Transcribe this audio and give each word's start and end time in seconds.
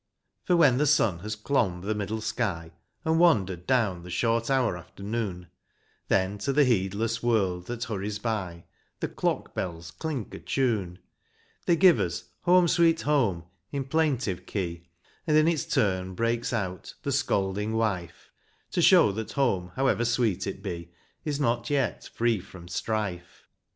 For 0.45 0.55
when 0.55 0.79
the 0.79 0.87
sun 0.87 1.19
has 1.19 1.35
clomb 1.35 1.81
the 1.81 1.93
middle 1.93 2.21
sky. 2.21 2.71
And 3.05 3.19
wandered 3.19 3.67
down 3.67 4.01
the 4.01 4.09
short 4.09 4.49
hour 4.49 4.75
after 4.75 5.03
noon, 5.03 5.45
Then 6.07 6.39
to 6.39 6.51
the 6.51 6.65
heedless 6.65 7.21
world 7.21 7.67
that 7.67 7.83
hurries 7.83 8.17
by 8.17 8.65
The 8.99 9.07
clock 9.07 9.53
bells 9.53 9.91
clink 9.91 10.33
a 10.33 10.39
tune. 10.39 10.97
They 11.67 11.75
give 11.75 11.99
us 11.99 12.23
"Home, 12.45 12.67
Sweet 12.67 13.01
Home," 13.01 13.43
in 13.71 13.83
plaintive 13.83 14.47
key. 14.47 14.87
And 15.27 15.37
in 15.37 15.47
its 15.47 15.65
turn 15.67 16.15
breaks 16.15 16.51
out 16.51 16.95
"The 17.03 17.11
Scolding 17.11 17.73
Wife," 17.73 18.31
To 18.71 18.81
show 18.81 19.11
that 19.11 19.33
home, 19.33 19.71
however 19.75 20.03
sweet 20.03 20.47
it 20.47 20.63
be. 20.63 20.91
Is 21.25 21.39
yet 21.39 21.69
not 21.69 22.09
free 22.15 22.39
from 22.39 22.67
strife. 22.67 23.43